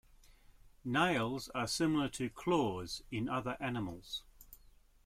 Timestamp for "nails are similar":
0.83-2.09